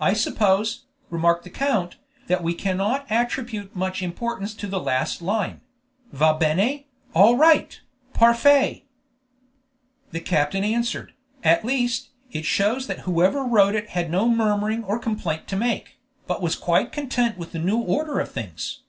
[0.00, 1.96] "I suppose," remarked the count,
[2.26, 5.60] "that we cannot attribute much importance to the last line:
[6.10, 6.84] 'Va bene!
[7.14, 7.78] All right!!
[8.14, 8.86] Parfait!!!'"
[10.10, 11.12] The captain answered,
[11.44, 15.98] "At least, it shows that whoever wrote it had no murmuring or complaint to make,
[16.26, 18.80] but was quite content with the new order of things."